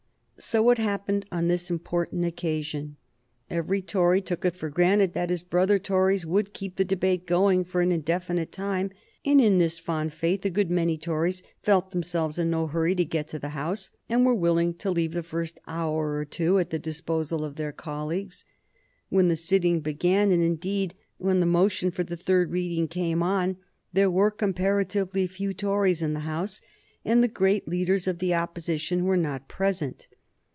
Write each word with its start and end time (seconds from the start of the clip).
So 0.43 0.67
it 0.71 0.79
happened 0.79 1.27
on 1.31 1.49
this 1.49 1.69
important 1.69 2.25
occasion. 2.25 2.95
Every 3.47 3.79
Tory 3.79 4.21
took 4.23 4.43
it 4.43 4.55
for 4.55 4.71
granted 4.71 5.13
that 5.13 5.29
his 5.29 5.43
brother 5.43 5.77
Tories 5.77 6.25
would 6.25 6.51
keep 6.51 6.77
the 6.77 6.83
debate 6.83 7.27
going 7.27 7.63
for 7.63 7.79
an 7.81 7.91
indefinite 7.91 8.51
time, 8.51 8.89
and 9.23 9.39
in 9.39 9.59
this 9.59 9.77
fond 9.77 10.13
faith 10.13 10.43
a 10.43 10.49
good 10.49 10.71
many 10.71 10.97
Tories 10.97 11.43
felt 11.61 11.91
themselves 11.91 12.39
in 12.39 12.49
no 12.49 12.65
hurry 12.65 12.95
to 12.95 13.05
get 13.05 13.27
to 13.27 13.37
the 13.37 13.49
House, 13.49 13.91
and 14.09 14.25
were 14.25 14.33
willing 14.33 14.73
to 14.79 14.89
leave 14.89 15.11
the 15.13 15.21
first 15.21 15.59
hour 15.67 16.15
or 16.15 16.25
two 16.25 16.57
at 16.57 16.71
the 16.71 16.79
disposal 16.79 17.45
of 17.45 17.55
their 17.55 17.71
colleagues. 17.71 18.43
When 19.09 19.27
the 19.27 19.35
sitting 19.35 19.79
began, 19.81 20.31
and, 20.31 20.41
indeed, 20.41 20.95
when 21.19 21.39
the 21.39 21.45
motion 21.45 21.91
for 21.91 22.03
the 22.03 22.17
third 22.17 22.49
reading 22.49 22.87
came 22.87 23.21
on, 23.21 23.57
there 23.93 24.09
were 24.09 24.31
comparatively 24.31 25.27
few 25.27 25.53
Tories 25.53 26.01
in 26.01 26.13
the 26.13 26.21
House, 26.21 26.61
and 27.05 27.23
the 27.23 27.27
great 27.27 27.67
leaders 27.67 28.07
of 28.07 28.23
Opposition 28.23 29.03
were 29.03 29.17
not 29.17 29.47
present. 29.47 30.07